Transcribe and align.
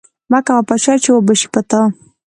مه 0.31 0.39
کوه 0.47 0.63
په 0.67 0.75
چا، 0.83 0.93
چی 1.03 1.09
وبه 1.13 1.33
شي 1.39 1.47
په 1.53 1.61
تا 1.69 1.81